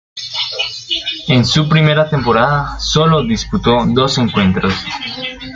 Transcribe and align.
En 1.27 1.45
su 1.45 1.69
primera 1.69 2.09
temporada 2.09 2.79
sólo 2.79 3.21
disputó 3.23 3.85
dos 3.89 4.17
encuentros. 4.17 4.73